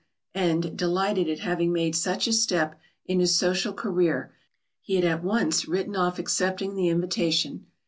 and, 0.33 0.75
delighted 0.75 1.29
at 1.29 1.41
having 1.41 1.71
made 1.71 1.95
such 1.95 2.25
a 2.25 2.33
step 2.33 2.73
in 3.05 3.19
his 3.19 3.37
social 3.37 3.71
career, 3.71 4.33
he 4.81 4.95
had 4.95 5.05
at 5.05 5.23
once 5.23 5.67
written 5.67 5.95
off 5.95 6.17
accepting 6.17 6.73
the 6.73 6.89
invitation. 6.89 7.67